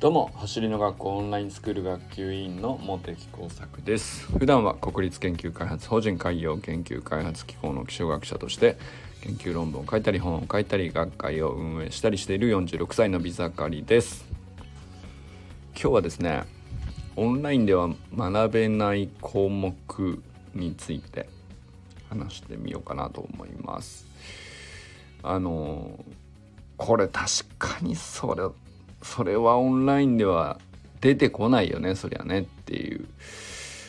[0.00, 4.26] どうも走りの学校オンラインスクール学級委員の茂木耕作です。
[4.26, 8.78] 普段は国立研究開発法人海洋研究開発機構の気象学者として
[9.22, 14.24] 研究論文を書いたり本を書いたり学会を運営したりしている46歳のビザカリです。
[15.72, 16.44] 今日はですね
[17.16, 20.22] オンラインでは学べない項目
[20.54, 21.28] について
[22.08, 24.06] 話してみようかなと思います。
[25.24, 25.90] あの
[26.76, 27.26] これ確
[27.58, 28.67] かにそれ
[29.02, 30.58] それはオンラインでは
[31.00, 33.06] 出てこないよねそりゃねっていう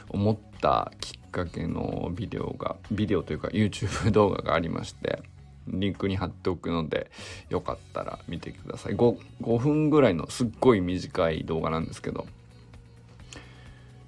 [0.10, 5.22] 思ったきっかけのビデオがビデオというか YouTube 動画がありまして
[5.68, 7.12] リンクに貼っておくので
[7.50, 8.96] よかったら見てください。
[8.96, 12.26] 5, 5分ぐらいのすっごい短い動画なんですけど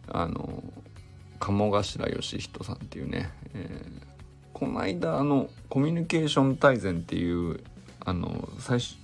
[0.08, 0.64] あの
[1.40, 4.06] 鴨頭義人さんっていうね、えー、
[4.54, 7.64] この間あのコミュニケーション大全っていう
[8.00, 8.98] あの最初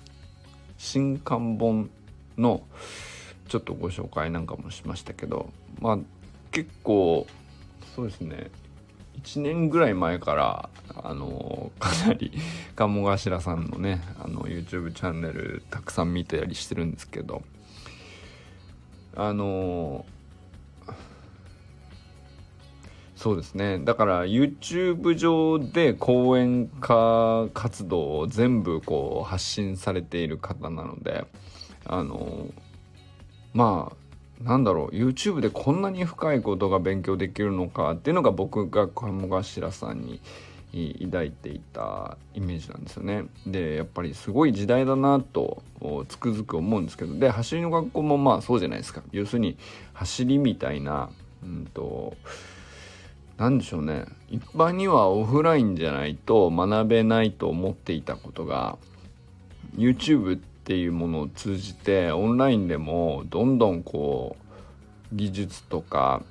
[0.77, 1.89] 新刊本
[2.37, 2.61] の
[3.47, 5.97] ちょっとご紹介なんかもしましたけどまあ
[6.51, 7.27] 結構
[7.95, 8.51] そうですね。
[9.23, 10.69] 1年ぐらい前から
[11.03, 12.31] あのかなり
[12.75, 17.41] 鴨頭さんのねあの YouTube チャンネルたくさん見たりしてるんですけど
[19.15, 20.05] あの
[23.17, 31.25] そうですねだから YouTube 上で講演家活動を全部こう発信されている方なので
[31.85, 32.45] あの
[33.53, 40.21] まあなんだろう YouTube でこんなに深いことが勉強できるのかっていうのが僕が鴨頭さんに
[41.01, 43.25] 抱いていたイメージなんですよね。
[43.47, 45.63] でやっぱりすごい時代だなと
[46.07, 49.57] つくづく思うんですけどで走りの学校もまあそうじゃないですか要するに
[49.93, 51.09] 走りみたいな
[51.43, 52.15] うんと
[53.37, 54.05] 何でしょうね。
[54.29, 58.77] 一般にはオフラインじゃないと学べないと思っていたことが
[59.75, 64.35] YouTube っていうものを通じてオンラインでもどんどんこ
[65.11, 66.23] う技術とか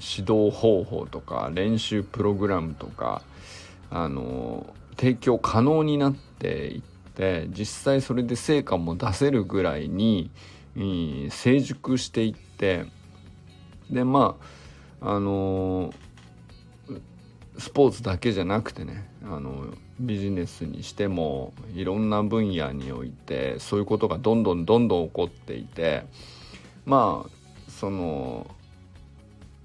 [0.00, 3.22] 指導方法とか練習プログラムとか
[3.90, 4.66] あの
[4.96, 6.82] 提供可能になっていっ
[7.14, 10.30] て実際それで成果も出せるぐらいに、
[11.30, 12.86] 成熟していって
[13.90, 14.36] でま
[15.00, 15.92] ああの
[17.62, 19.66] スポーツだけじゃなくてねあの
[20.00, 26.04] ビジネスにしてもいろんな分野においてそういうことがどんどんどんどん起こっていて
[26.86, 28.48] まあその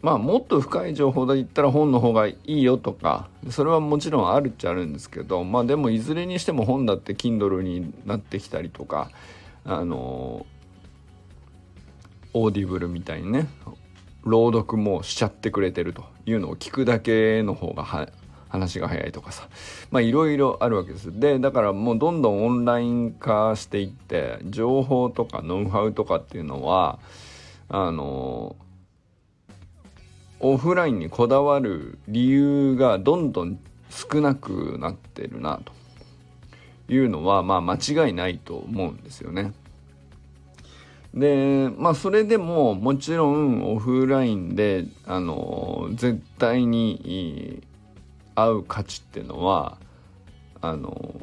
[0.04, 9.10] まあもっと深い情報で言ったら本の方がいいよとかそれはもちろんあるっちゃあるんですけどまあでもいずれにしても本だって Kindle になってきたりとか
[9.66, 10.46] あの
[12.36, 13.48] Audible みたいにね
[14.28, 17.84] 朗読もしちゃってくれてるというのを聞くだけの方が
[18.50, 19.48] 話が早いとかさ
[19.92, 27.00] まあいろいろあるわけですでだからもうどんどんオンライン化していって情報とかノウハウとかっていうのは
[27.70, 28.56] あの
[30.40, 33.60] オフラインにこだわる理由がどんどん
[33.90, 39.54] 少なくなってるなというのはまあ間違いないと思うんですよね。
[41.18, 47.64] でまあそれでももちろんオフラインであの絶対に
[48.36, 49.78] 合う価値っていうのは
[50.62, 51.16] あの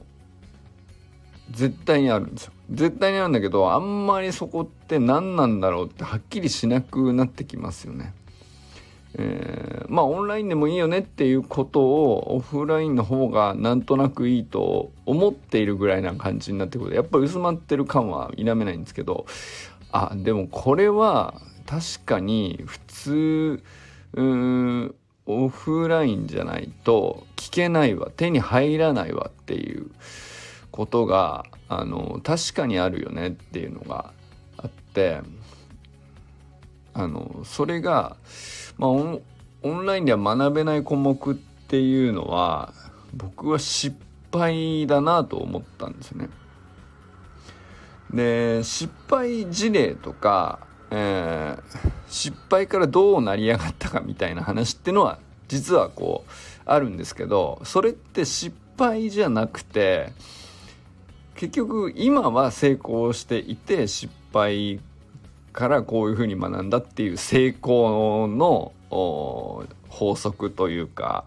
[1.50, 8.14] 絶対にあるんですよ絶対にあるんだけどあんまりそこって何なんだろうってはっきりしなくなってきますよね。
[9.16, 19.26] えー、まあオンラインでもいいよねっていうことをオフラインの方がなんとなくいいと思っているぐらいな感じになってくるとやっぱり薄まってる感は否めないんですけど
[19.96, 23.62] あでもこれは確かに普通
[24.14, 24.94] うん
[25.26, 29.86] オフラインじゃないと聞けないわ手に入らないわっていう
[30.72, 34.12] ことがあの確かにあるよねっていうのが
[34.56, 35.20] あって
[36.92, 38.16] あのそれが、
[38.76, 39.22] まあ、オン
[39.62, 42.74] オンラインでは学べない項目っていうのは
[43.14, 43.96] 僕は失
[44.32, 46.28] 敗だなと思ったんですね。
[48.12, 50.60] で失敗事例とか、
[50.90, 55.18] えー、失敗からどう成り上がったかみたいな話っていうのは
[55.48, 56.30] 実はこう
[56.64, 60.12] あるんですけどそれって失敗じゃなくて
[61.34, 64.80] 結局今は成功していて失敗
[65.52, 68.72] からこういうふうに学んだっていう成功の
[69.88, 71.24] 法則というか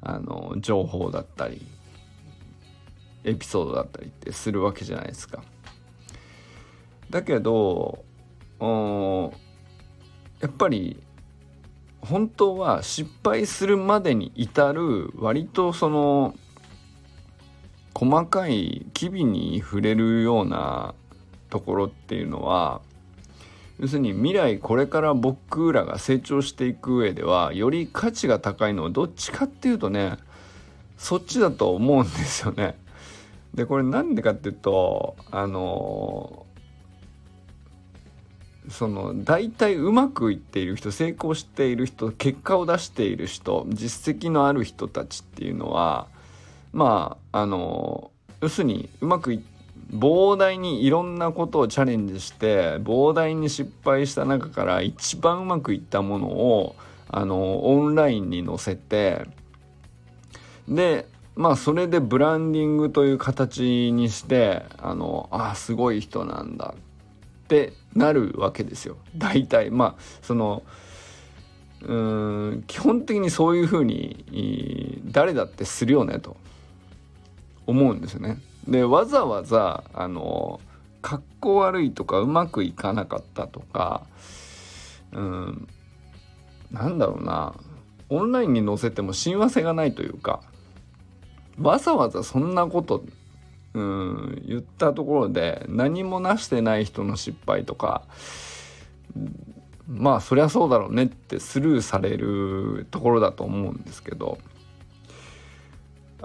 [0.00, 1.66] あの情報だったり
[3.24, 5.42] エピソードだったりってするわけじゃないですか。
[7.14, 8.04] だけど
[10.40, 11.00] やっぱり
[12.00, 16.34] 本当は失敗するまでに至る割とその
[17.94, 20.96] 細かい機微に触れるような
[21.50, 22.80] ところっていうのは
[23.78, 30.16] 要するに未来これから僕らが成長していく上ではより価値が高いのはどっちかっていうとね
[30.98, 32.76] そっちだと思うんですよね。
[33.54, 36.44] でこれなんでかっていうとあの
[38.68, 46.06] その大体うまくいっている人成功している人結果を出している人実績のある人たちっていうのは
[46.72, 49.42] まああの要するにうまくい
[49.92, 56.74] 膨大にいろんなことをチャレンジして膨大に失敗した中から一番うまくいったものを
[57.08, 59.26] あのオンラインに載せて
[60.68, 61.06] で
[61.36, 66.74] まあそれでブランディングという形にしてあのあすごい人なんだ
[67.44, 68.96] ってなるわけですよ。
[69.16, 69.70] 大体。
[69.70, 70.62] まあその
[71.82, 76.36] うん基本的にそういうふうに誰だってするよねと。
[77.66, 78.38] 思うんですよね。
[78.68, 80.60] でわざわざあの
[81.02, 84.06] かっこ悪いとかうまくいかなかったとか
[85.12, 85.68] うん
[86.70, 87.54] なんだろうな。
[88.10, 90.42] オンラインに載せても親和性がないというか
[91.58, 93.02] わざわざそんなこと
[93.74, 98.02] うん言ったところで何もなしてない人の失敗とか
[99.88, 104.38] まあそりゃそうだろうねってスルーされるところだと思うんですけど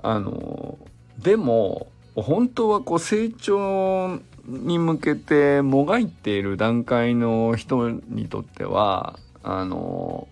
[0.01, 0.77] あの
[1.17, 10.27] でも本当はこう成長に向けてもがいている段階の人にとってはあの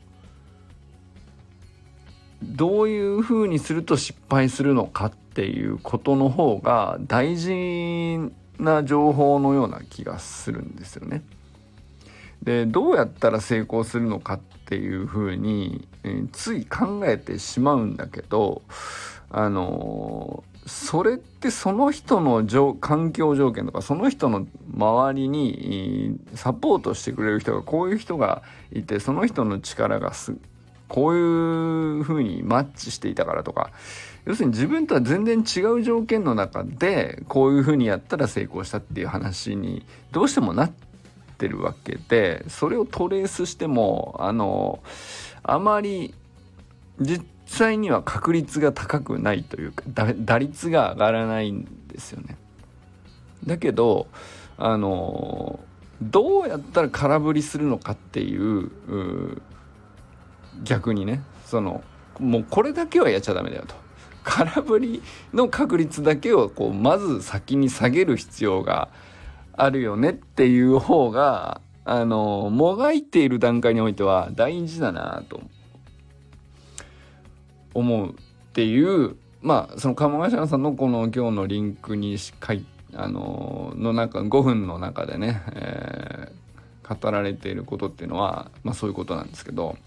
[2.43, 8.17] どういうふうにすると失敗するのかっていうことの方が大事
[8.57, 11.21] な情報のような気がするんですよね。
[12.41, 18.63] でどうやったら成功するのかっていうふうに、えー、つい考えてしまうんだけど
[19.29, 22.43] あのそれってその人の
[22.79, 28.41] 環境条件とかその人の周りにサポートしてくれる人がこういう人が
[28.71, 30.35] いてその人の力がす
[30.87, 33.71] こういう風にマッチしていたからとか
[34.27, 40.71] 要するに自分とは全然違う条件の中でこういう風にやったら成功したっていう話にどうしてもなっ
[41.37, 44.83] てるわけでそれをトレースしてもあの
[45.43, 46.13] あまり
[46.99, 49.83] 実際には確率が高くないというか
[50.17, 52.37] 打率が上がらないんですよね。
[53.45, 54.07] だけど
[54.57, 55.61] あの
[56.01, 59.41] どうやったら空振りするのかっていう
[60.63, 61.81] 逆にねその
[62.19, 63.86] もうこれだけはやっちゃダメだよと
[64.27, 65.01] 空振り
[65.33, 68.89] の確率だけをこうまず先に下げる必要が
[69.53, 75.41] あるよねっていう方があのもがいている段階においては大事だなと
[77.73, 78.13] 思うっ
[78.51, 82.65] ていうまあその鴨頭さんのこの今日のリンクに書い
[82.95, 89.77] あのの中5分の中でね、えー、語られていることっていうのは、まあ、そういうことなんですけど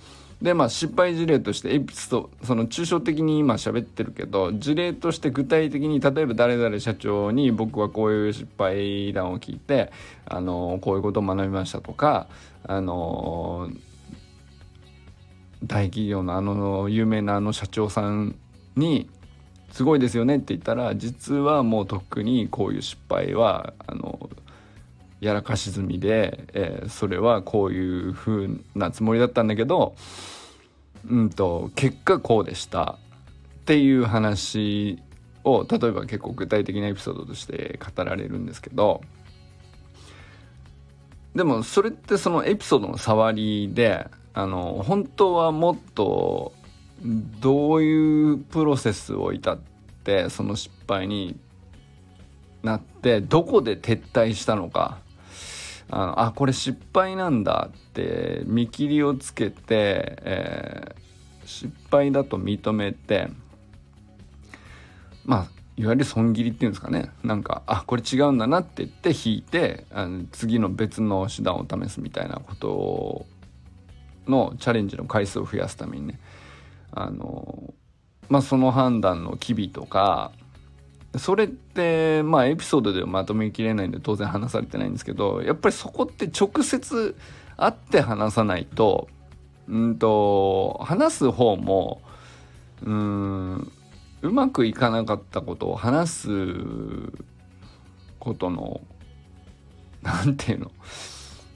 [0.43, 9.93] でまあ失敗事例としてエピソードその抽象的に今喋ってるけど事例として具体的に例えば誰々社長に僕はこういう失敗談を聞いて
[10.25, 12.27] あのこういうことを学びましたとか
[12.65, 13.71] あの
[15.65, 18.37] 大企業のあの有名なあの社長さん
[18.77, 19.11] に
[19.73, 24.31] 「すごいですよね」って言ったら実はもうとっくにこういう失敗はあの
[25.21, 29.95] やらかし済みで、えー、それはこういう風なつもりだったんだけど
[31.09, 32.99] うんと結果こうでした。
[33.61, 34.99] っていう話
[35.45, 39.01] を例えば結構具体的なエピソードとして語られるんですけど
[41.35, 46.53] でもそれってそのエピソードの触りであの本当はもっと
[47.41, 49.59] どういうプロセスを至っ
[50.05, 51.39] てその失敗に
[52.63, 54.99] なってどこで撤退したのか
[55.91, 63.29] あのあこれ失敗なんだって見切りをつけて、えー、失敗だと認めて
[65.25, 67.11] まあいわゆる損切りっていうんですかね。
[67.25, 73.27] なんかあこれ違うんだなって言って引いてあの次の別の手段を試すみたいなこと
[74.31, 76.21] のチャレンジの回数を増やすためにね。
[76.93, 77.73] あの
[78.29, 80.33] まあその判断の機微とか
[81.17, 87.17] それってまあエピソードではまとめきれないんで当然話されてないんですけどやっぱりそこって直接
[87.57, 89.09] 会って話さないと
[89.69, 92.01] うんと話す方も
[92.83, 93.73] うん
[94.23, 96.29] うまくいかなかったことを話す
[98.19, 98.81] ことの
[100.03, 100.71] 何て言うの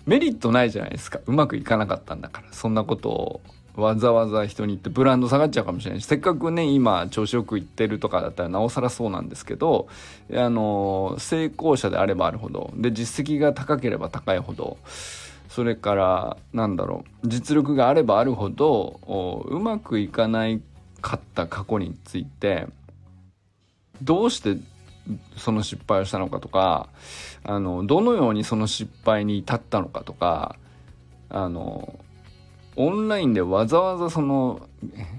[0.06, 1.20] メリットないじゃないですか。
[1.26, 3.40] うまくいかなかったんだからそんなことを
[3.76, 9.88] わざわざ人に言ってブランド下がっちゃうかもしれないしせっかくね今調子よくいってるとかだったらなおさらそうなんですけど
[10.33, 14.78] あの成功者であればあるほどで実績が高ければ高いほど
[15.49, 19.00] それからなんだろう実力があればあるほど
[19.47, 20.61] うまくいかない
[21.00, 22.66] かった過去について
[24.02, 24.57] どうして
[25.37, 26.88] その失敗をしたのかとか
[27.43, 30.57] あのどのようにその失敗に至ったのかとか
[31.28, 31.99] あの
[32.76, 34.69] オンラインでわざわざその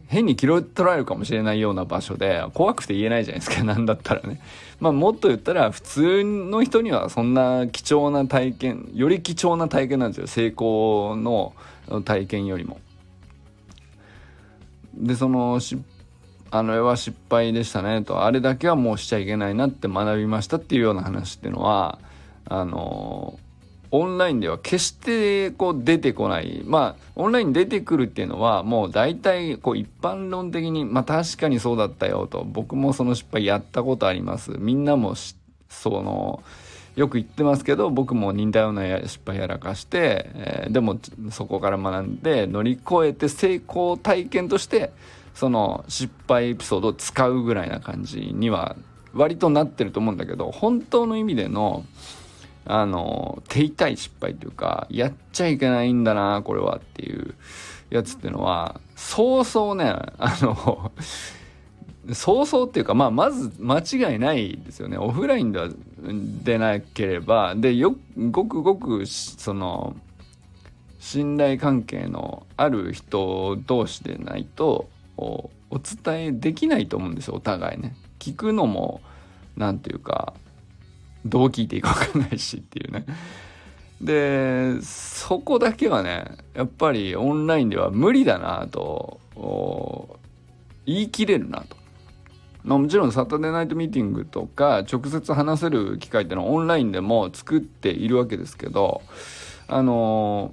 [0.08, 4.42] 変に拾い取られるかもしれないような場所で怖くて言えないじゃないですか 何だったらね。
[4.80, 11.54] まあもっと言ったら普通の人にはそんな貴重な体験より貴重な体験なんですよ成功の
[12.04, 12.80] 体験よりも。
[14.94, 15.60] でその
[16.52, 22.00] あの絵は失敗でしたねとあれだけはもうしちゃいけないなって学びましたっていうような話っていうのは
[22.48, 23.40] あの
[23.98, 26.64] オンラインでは決してこう出てこない。
[26.66, 32.44] まあオンライン出てくるっていうのはもう大体こう一般論的にまあ確かにそうだったよと。
[32.44, 34.52] 僕もその失敗やったことあります。
[34.58, 35.16] みんなも
[35.70, 36.44] その
[36.96, 40.98] よく言ってますけど僕も似たような失敗やらかして、えー、でも
[41.30, 44.92] そこから学んで乗り越えて成功体験として
[45.34, 48.78] その失敗エピソードを使うぐらいな感じには
[49.14, 51.86] 割となってると思うんだけど本当の意味での
[52.66, 57.36] あの手痛い失敗というかやっちゃいけないんだなこれはっていう
[57.90, 59.86] やつっていうのはそうそうね
[60.18, 60.92] あの
[62.14, 64.98] そうそうっていうかまあまず間違いないですよね。
[64.98, 65.70] オフラインでは
[66.44, 67.96] 出なければでよ
[68.30, 69.96] ごくごくその
[71.00, 77.96] 信頼関係のある人同士でないとお伝えできないと思うんですよお互いね。
[78.20, 79.02] 聞くのも
[79.58, 80.34] 何て言うか
[81.26, 83.06] どう聞いていいか分かんないしっていうね
[84.02, 89.20] でそこだけはねやっぱりオンラインでは無理だなと
[90.86, 91.76] 言い切れるなと。
[92.64, 99.04] まあ、もちろんサタデーナイトミーティングとか直接話せる機会っていうのはオンラインでも作っているわけですけど
[99.68, 100.52] あの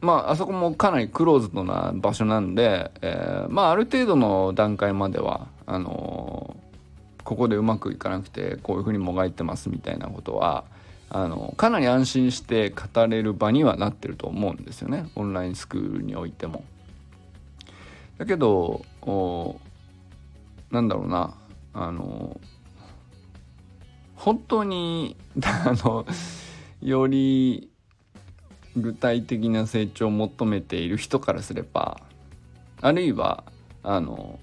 [0.00, 6.56] まああそこもかなりクローズドな場所なんで、えー、まあある程度の段階まではあの
[7.24, 10.64] ここでうまくいかなくてこういうふうにもがいてますみたいなことは
[11.10, 16.64] あのかなり安心して語れる場にはなってると思うんですよねオンラインスクールにおいても。
[18.18, 18.84] だけど
[20.70, 21.34] なんだろうな
[21.74, 22.40] あの
[24.16, 26.06] 本当に あの
[26.80, 27.68] より
[28.76, 32.00] 具体的な成長を求めている人からすれば
[32.80, 33.44] あるいは
[33.82, 34.38] あの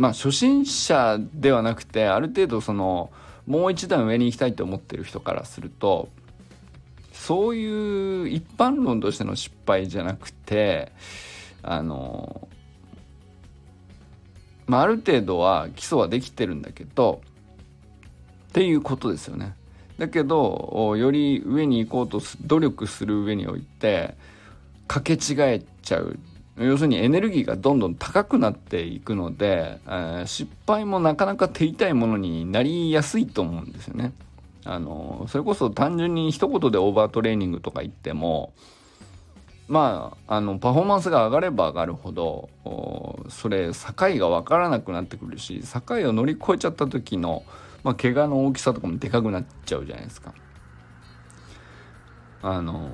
[0.00, 3.10] まあ初心者ではなくてある程度その
[3.46, 6.08] もう一段上に行きたいと思ってる人からすると
[7.12, 10.90] そういう一般論としての失敗じゃなくて
[11.62, 12.48] あの
[14.66, 17.20] まあある程度は基礎はできてるんだけど
[18.48, 19.54] っていうことですよね。
[19.98, 24.16] だけどより上に行こうと努力する上において
[24.88, 26.18] かけ違えちゃう
[26.60, 34.12] 要するにエネルギーがどんどん高くなっていくので、えー、失敗もなかなか手痛いものになりやすいと思うんですよね。
[34.64, 38.52] あのそれこそ単純に一言でオーバートレーニングとか言っても
[39.68, 42.50] まああのパフォーマンスが上がれば上がるほど
[43.30, 47.42] それ境が分からなくなってくるし境を乗り越えちゃった時の、
[47.84, 50.34] まあ、怪我の大きさとかもでかくなっちゃうじゃないですか。
[52.42, 52.90] あの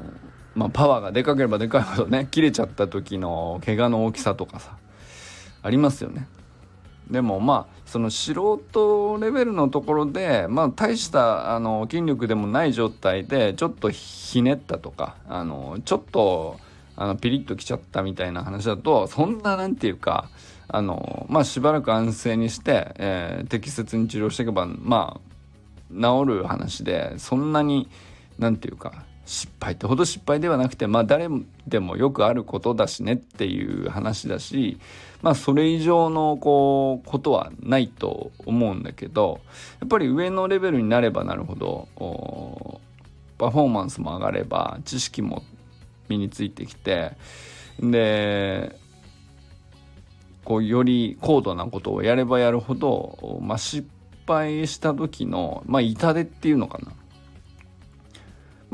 [0.57, 4.77] まあ、パワーがでかければでかいほどね切れちゃった時の怪我の大きさとかさ
[5.63, 6.27] ありますよね。
[7.11, 16.59] でもまあその素人レベルのところでまあ大したあの筋力でもない状態でちょっとひねったとかあのちょっと
[16.97, 20.31] あのピリッときちゃったみたいな話だとそんななんていうか
[20.67, 27.89] あのまあしばらく安静にして、え、適切に治療していけばまあ治る話でそんなに
[28.39, 31.29] なんていうか失敗ってほど失敗ではなくてまあ誰
[31.67, 34.79] でもよくあることだしねっていう話だし
[35.21, 39.41] まあそれ以上のこうことはないと思うんだけど
[39.81, 41.89] やっぱり上のレベルになればなるほど
[43.37, 45.43] パフォーマンスも上がれば知識も
[46.09, 47.13] 身についてきて
[47.81, 48.79] で
[50.45, 53.87] こうより高度なことをやればやるほど、まあ、失
[54.29, 56.93] 敗した時の、まあ、痛手っていうのかな。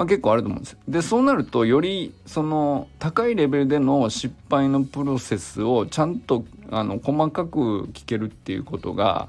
[0.02, 0.78] まあ、結構あると思うんですよ。
[0.88, 9.28] でそうなるとよりその高いレベルでの失敗のプロセスをちゃんとあの細かく聞けるっていうことが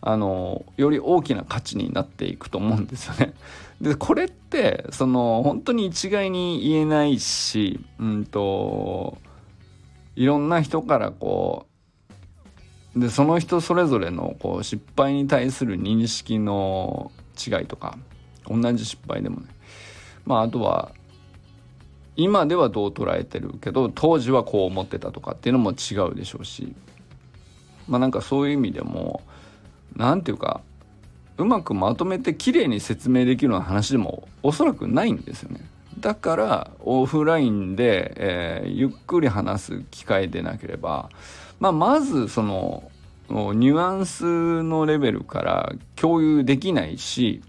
[0.00, 3.34] あのより大きな価値になっていくと思うんですよね。
[3.82, 9.18] でこれってその本当に一概に言えないし、うんと、
[10.16, 11.66] いろんな人からこ
[12.96, 17.98] うでその人それぞれのこう失敗に対する認識の違いとか
[18.46, 19.48] 同じ失敗でもね
[20.24, 20.90] まああとは
[22.16, 26.74] 今ではどう捉えてるけど当時はこう思ってたとかっていうのも違うでしょうし
[27.88, 29.22] まあなんかそういう意味でも
[29.96, 30.60] 何て言うか
[31.36, 35.60] うまくまとめて綺麗に説明できるような話でもおそらくないんですよね。
[35.98, 41.08] だからオフラインで、えー、ゆっくり話す機会でなければ、
[41.60, 42.90] まあ、まずその
[43.28, 47.42] ニュアンスのレベルから共有できないし、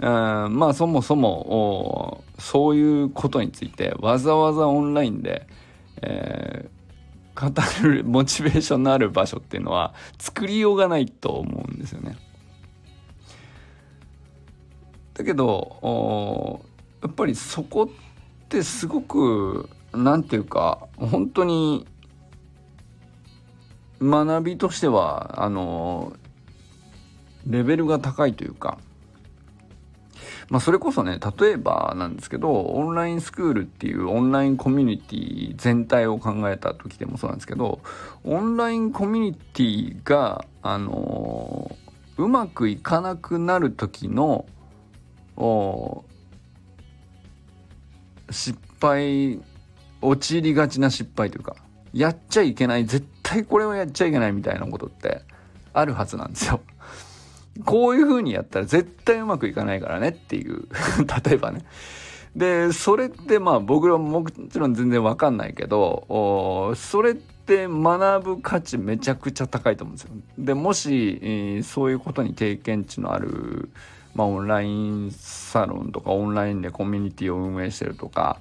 [0.00, 5.46] うん、まあそもそもそういうことについてわざわざオンラインで、
[6.00, 12.16] えー、語るモチベーションのある場所っていうのは作りようがないと思うんですよね。
[15.12, 16.62] だけど
[17.02, 21.86] やっぱりそこってすごく何て言うか本当に
[24.00, 26.14] 学びとしてはあの
[27.46, 28.78] レベルが高いというか
[30.50, 37.80] まあそれこそね例えばなんですけどオンラインスクールっていうオンラインコミュニティ全体を考えた時でもそうなんですけど
[38.24, 41.76] オンラインコミュニティがあの
[42.16, 44.44] うまくいかなくなる時の
[48.30, 49.40] 失敗
[50.02, 51.56] 陥りがちな失敗というか
[51.92, 55.22] やっちゃいけない絶対これをやっちゃいけないみたいなことって
[55.72, 56.60] あるはずなんですよ。
[57.64, 60.68] こういう風にやったら絶対うまくいかないからねっていう
[61.24, 61.64] 例えばね。
[62.36, 70.12] でそれってまあ僕らももちろん全然わかんないけどそれって学ぶ価値めちゃくちゃ高いと思うんですよ。
[70.38, 73.68] でもし、えー、そういうことに経験値のある
[74.14, 78.38] まあ、オンラインサロンとかオンラインでコミュニティを運営してるとか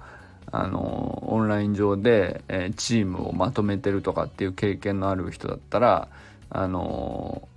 [0.52, 6.08] あのオンライン上で、えー、チームをまとめてるとかっていう経験のある人だったら
[6.50, 7.48] あの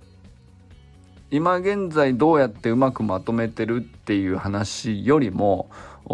[1.33, 5.67] 今現在どうやってうまくまとめてるっていう話よりも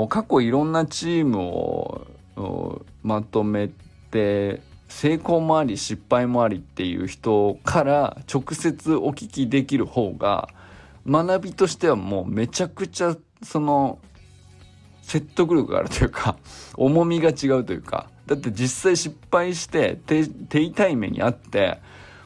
[0.07, 3.69] 過去いろんなチームをまとめ
[4.11, 10.47] て成功もあり失敗もありっていう人から直接お聞きできる方が
[11.05, 13.99] 学びとしてはもうめちゃくちゃその
[15.01, 16.37] 説得力があるというか
[16.77, 18.09] 重みが違うというか。
[18.25, 21.79] だって実際失敗して手痛い目にあって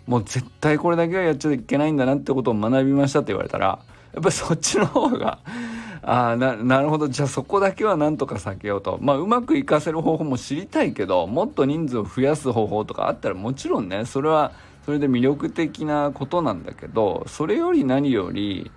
[0.08, 3.80] もう絶対これだけはやっちゃいけないんだなってことを学びましたって言われたら
[4.14, 5.40] やっぱりそっちの方が
[6.06, 7.08] ああなるほど。
[7.08, 8.98] じゃあそこだけはなんとか避けようと。
[9.02, 14.52] まあうまくいかせる方法も知りたいけどもっと人数を増やす方法とかあったらもちろんねそれは
[14.86, 18.70] それで魅力的なことなんだけどそれより何より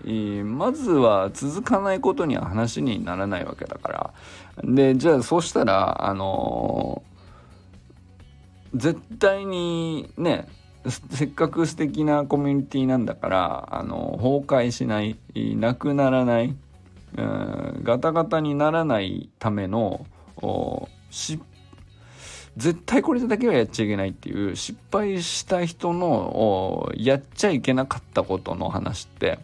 [0.44, 4.14] まずは続かないことには話にならないわけだから。
[4.62, 10.46] でじゃあそうしたらあのー、絶対にね
[10.90, 15.16] せっかく素敵なコミュニティなんだからあの崩壊しない
[15.57, 16.55] なくならない、
[17.83, 20.07] ガタガタにならないための
[22.57, 29.38] 絶対これだけはやっちゃいけないっていう失敗した人のやっちゃいけなかったことの話って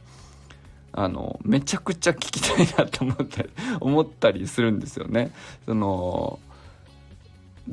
[0.93, 3.51] あのめちゃくちゃ聞きたいなと思ったり
[3.81, 5.33] 思ったりするんですよね。
[5.65, 6.39] その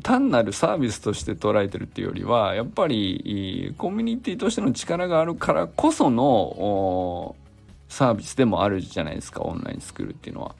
[0.04, 7.36] 単なるサービスとして捉えてるっていうよりはやっぱりコミュニティとしての力があるからこその
[7.88, 10.56] サービスでもあるじゃないですかオンラインスクールっていうのは。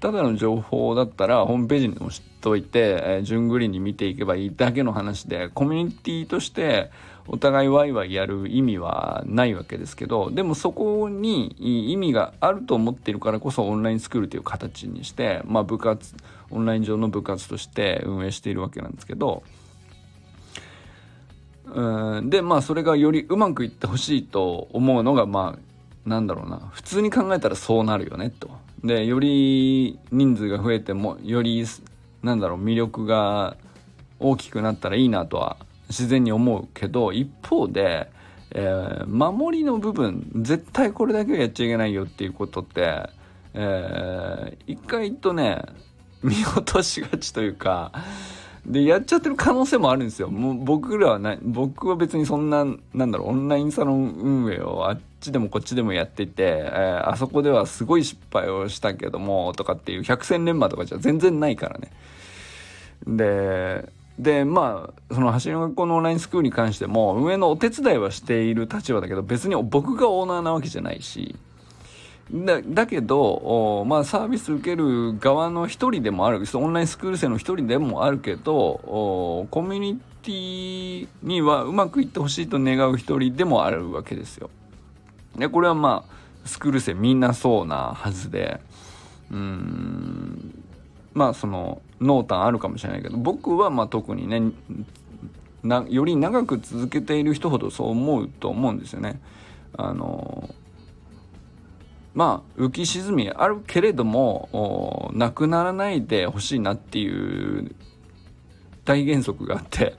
[0.00, 6.90] ただの情報だったらホームページにも知っておいて、えー、順繰りに見ていけばいいだけの話でコミュニティとして
[7.26, 11.56] お互いワイワイやる意味はないわけですけどでもそこに
[11.92, 16.14] 意味があると思っているからこそオンラインスクールという形にして、まあ、部活
[16.54, 19.42] オンライン上の部活として運営しているわけなんですけど
[21.66, 28.50] うんでまあそれがよりうまくいってほしいと思うのがまあなんだろうな普通に考えたらそうなるよねと。
[28.84, 31.64] でより人数が増えてもより
[32.22, 33.56] なんだろう魅力が
[34.20, 35.56] 大きくなったらいいなとは
[35.88, 38.10] 自然に思うけど一方で、
[38.50, 43.08] えー、守りの部分絶対これだけはやっちゃいけないよっていうことって、
[43.54, 45.62] えー、意外とね
[46.26, 47.92] 見落としがちというか
[48.66, 50.30] でやっちゃってる可能性もあるんですよ。
[50.30, 61.92] もう僕らはな僕は別にそんななんだろうオンラインサロン運営をあっちでもこっちでもやっていて、えー、あそこではすごい失敗をしたけどもとかっていう百戦錬磨とかじゃ全然ないからね。
[63.06, 71.34] ででまあその走りの学校のオンラインスクールに関しても運営のお手伝いはしている立場だけど別に僕がオーナーなわけじゃないし
[72.32, 84.48] だだけど、まあ、サービス受ける側の一人でもあるオンラインスクール生の一人でもあるけどコミュニティにはうまくいってほしいと願う一人でもあるわけですよ。
[85.36, 86.14] でこれはまあ
[86.46, 88.60] スクール生みんなそうなはずで
[89.30, 90.64] うん
[91.12, 94.52] まあその濃淡あるかもしれないけど僕はまあ特にね
[95.90, 99.20] より長く続けている人ほどそう思うと思うんですよね。
[99.76, 100.48] あの
[102.14, 107.74] まあ浮き沈みあるけれどもなくならないでほしいなっていう
[108.84, 109.94] 大原則があって。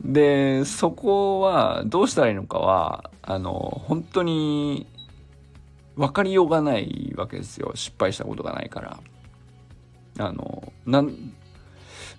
[0.00, 4.86] でそこはどうしたらいいのかはあの本当に
[5.96, 7.72] 分かりようがないわけですよ。
[7.74, 9.00] 失敗したことがないから。
[10.20, 11.14] あのなん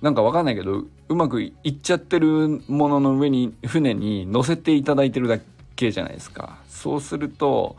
[0.02, 5.40] なんかわかんないけどうまくいっちゃってるものの上に船に乗せていただいてるだ
[5.76, 6.60] けじゃないですか。
[6.68, 7.78] そうすると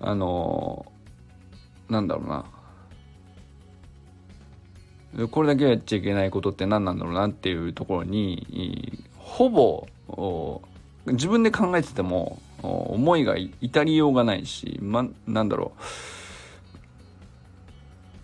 [0.00, 0.86] あの
[1.88, 2.44] なんだろうな。
[5.30, 9.86] これだけはやっちゃいけないことって何なんだろうなっていうところにほぼ
[11.06, 15.82] 自分で考えてても思いが至りようがないし、ま、なんだろう。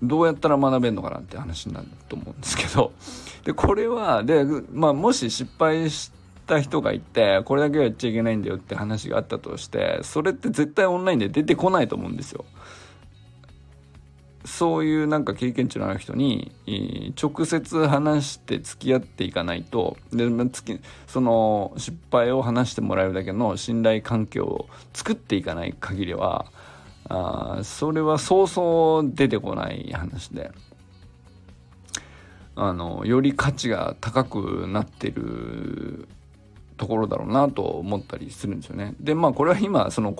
[0.02, 2.92] どうやったら学べるのかなって話になると思うんですけど。
[3.44, 6.10] でこれはで、まあ、もし失敗し
[6.50, 12.44] た人がいてこれだけはやっちゃいけないんだよって話があったとしてそれって絶対オンラインで出てこないと思うんですよ。
[14.44, 16.52] そういうなんか経験値のある人に
[17.22, 20.26] 直接話して付き合っていかないとで
[21.06, 26.46] その失敗を話してもらえるだけの信頼関係を作っていかない限りは
[27.08, 30.50] あそれはそうそう出てこない話で
[32.56, 36.08] あのより価値が高くなってる
[36.80, 38.94] ところだろうなと思ったりするんですよね。
[39.00, 40.16] でまあこれは今その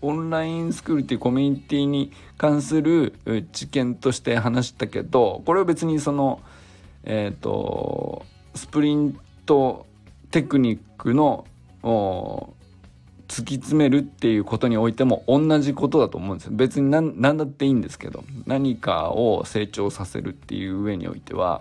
[0.00, 3.12] オンラインスクールっていうコミュニティに関する
[3.52, 6.40] 知見として話したけどこれは別にその
[7.04, 9.84] えっ、ー、とスプリント
[10.30, 11.44] テクニックの
[11.82, 21.60] 突き詰めるっていうことにおいても同じことだと思うんですよ別に何だっていいんですけど何かを成長させるっていう上においては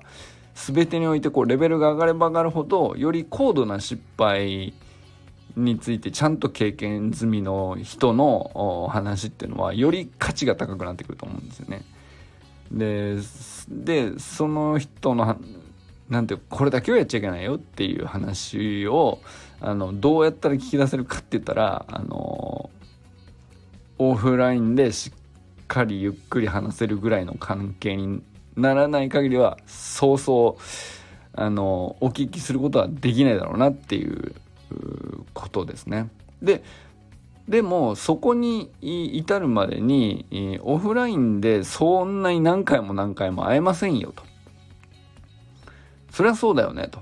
[0.68, 4.74] 全てにおいてこうレベルが上がれば上がるほどより高度な失敗
[5.56, 11.84] についてちゃんと経験済みの人の話っていうのはより価値が高くなってくると思うんですよね。
[12.72, 15.38] でその人の
[16.10, 19.20] なんてこれだけはやっちゃいけないよっていう話を
[19.62, 22.70] あのどうやったら聞き出せるかって言ったらあの
[23.98, 28.22] オフラインでしっかりゆっくり話せるぐらいの関係に
[28.60, 30.62] ならない限りはそうそう
[31.34, 34.36] あのお聞きすることはできないだろうなっていう
[35.34, 36.10] ことですね。
[36.42, 36.64] で
[37.48, 44.24] でもそこに至るまでにオフラインでそんなに何回も何回も会えませんよと。
[46.12, 47.00] そりゃそうだよねと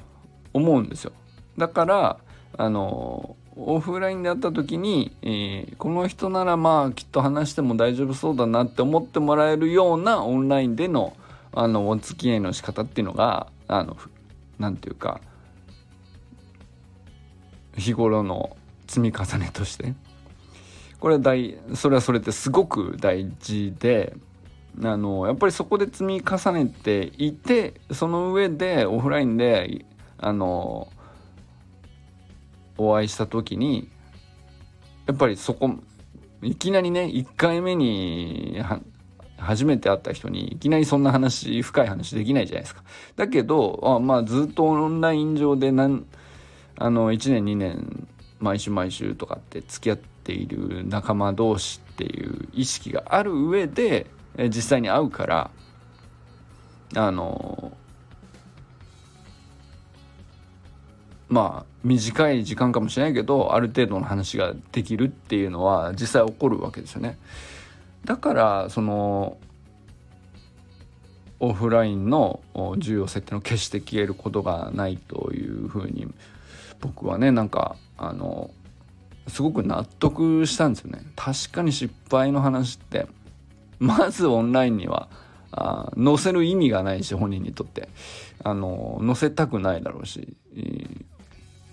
[0.53, 1.11] 思うんですよ。
[1.57, 2.17] だから
[2.57, 11.13] あのオフラインで会った時に、えー、この人ならまあきっと話しても大丈夫そうだなって思ってもらえるようなオンラインでの
[11.53, 13.97] あのお付き合いの仕方っていうのがあの
[14.59, 15.21] なんていうか
[17.77, 18.57] 日頃の
[18.87, 19.93] 積み重ねとして
[20.99, 24.15] これは大それはそれってすごく大事で
[24.83, 29.85] あのやっぱりそこで積み重ねていてその上でオフラインで
[30.17, 30.87] あの
[32.77, 33.89] お会いした時に
[35.07, 35.71] やっぱりそこ
[36.41, 38.59] いきなりね1回目に
[39.37, 42.83] 初めて会った人にいきなりそんな話深い話できないじゃないですか。
[43.15, 46.05] だけどあまあずっとオンライン上でなん
[46.77, 48.07] あの1年2年
[48.39, 54.07] 毎週毎週とかって付き合っている仲間同士っていう意識がある上で
[54.49, 55.51] 実際に会うから
[56.95, 57.71] あの
[61.29, 67.17] まあ短い時間かもしれないけどある程度の話ができるっていうのは実際起こるわけですよね。
[68.05, 69.37] だからその
[71.39, 72.41] オフラインの
[72.77, 76.07] 重要性っていうのを決して消えることがないというふうに
[76.79, 78.49] 僕はねなんかあの
[79.27, 81.01] すごく納得したんですよね。
[81.15, 83.07] 確かに失敗の話って
[83.79, 85.09] まずオンラインには
[85.51, 87.89] あ載せる意味がないし本人にとって。
[88.43, 90.37] あの載せたくないだろうし、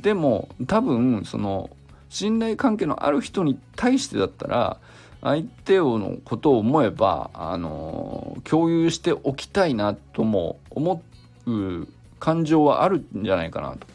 [0.01, 1.71] でも多分その
[2.09, 4.81] 信頼関係のある人に対してだったら
[5.25, 11.03] 相手をのことを思えばあの共有しておきたいなとも思
[11.47, 11.89] う
[12.21, 13.87] 感情はあるんじゃないかなと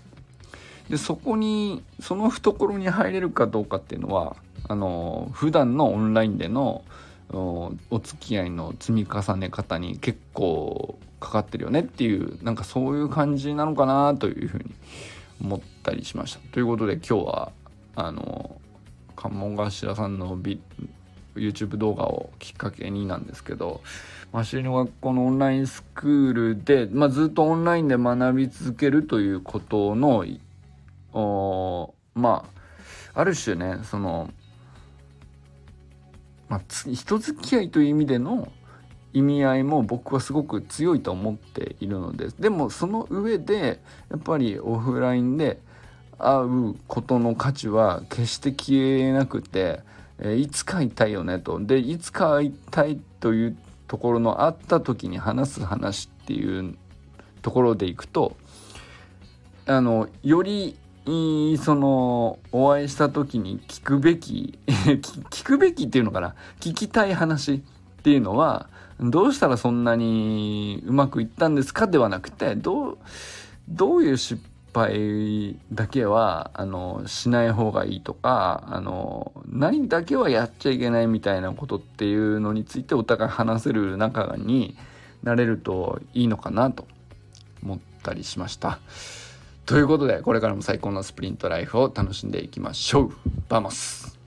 [0.90, 4.36] でそこにその懐に入れるかどうかっていうのは
[4.68, 6.84] あの普段のオンラインでの
[7.32, 14.74] お付き合いの積み重ね方に結構かかってるよねっていうなんかそういう感じなのかなというふうに
[15.42, 16.40] 思ったりしました。
[16.52, 17.52] ということで今日は
[17.96, 18.60] あの
[19.16, 20.60] 鴨頭さんのビ
[21.40, 23.82] YouTube 動画をきっかけになんですけど
[24.32, 30.26] 走りの学校のオンラインスクールで、まあ、ずっとオンラインで学び続けるということの
[31.14, 32.46] おま
[33.14, 34.30] あある種ねその、
[36.48, 38.52] まあ、人付き合いという意味での
[39.14, 42.40] 意味合いも僕はすごく強いと思っているのです。
[42.40, 43.80] でもその上で
[44.12, 45.60] やっぱりオフラインで
[46.20, 49.82] 会うことの価値は決して消えなくて、
[50.22, 51.60] え、いつか会いたいよねと。
[51.60, 56.76] でいつか会いたいというところの会った時に話す話っていう
[57.42, 58.36] ところでいくと
[59.66, 60.78] あのより
[61.58, 66.36] そのお会いした時に聞くべき 聞くべきっていうのかな？
[66.60, 67.60] 聞きたい話っ
[68.04, 71.88] ていうのはどうしたらそんなにうまくいったんですか？
[71.88, 72.98] ではなくてどう
[73.68, 74.40] どういう失
[74.74, 84.76] 敗だけはあのしない方がいいとかあの何だけはやっちゃいけないみたいなことっていうのについてお互い話せる仲に
[85.24, 86.88] なれるといいのかなと
[87.64, 88.80] 思ったりしました。
[89.66, 93.12] ということでこれからも最高のスプリントライフを楽しんでいきましょう。
[93.50, 94.19] Vamos